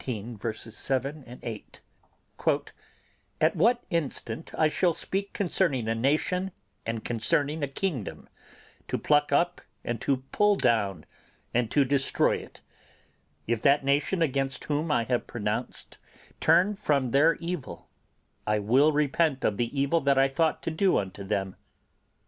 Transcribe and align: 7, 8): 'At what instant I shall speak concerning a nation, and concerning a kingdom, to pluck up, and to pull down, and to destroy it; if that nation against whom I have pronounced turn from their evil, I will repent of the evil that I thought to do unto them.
7, 0.65 1.39
8): 1.43 1.81
'At 3.39 3.55
what 3.55 3.83
instant 3.91 4.51
I 4.57 4.67
shall 4.67 4.93
speak 4.95 5.31
concerning 5.31 5.87
a 5.87 5.93
nation, 5.93 6.49
and 6.87 7.05
concerning 7.05 7.61
a 7.61 7.67
kingdom, 7.67 8.27
to 8.87 8.97
pluck 8.97 9.31
up, 9.31 9.61
and 9.85 10.01
to 10.01 10.23
pull 10.31 10.55
down, 10.55 11.05
and 11.53 11.69
to 11.69 11.85
destroy 11.85 12.37
it; 12.37 12.61
if 13.45 13.61
that 13.61 13.83
nation 13.85 14.23
against 14.23 14.63
whom 14.63 14.89
I 14.89 15.03
have 15.03 15.27
pronounced 15.27 15.99
turn 16.39 16.75
from 16.75 17.11
their 17.11 17.35
evil, 17.35 17.87
I 18.47 18.57
will 18.57 18.91
repent 18.91 19.43
of 19.43 19.57
the 19.57 19.69
evil 19.79 20.01
that 20.01 20.17
I 20.17 20.29
thought 20.29 20.63
to 20.63 20.71
do 20.71 20.97
unto 20.97 21.23
them. 21.23 21.55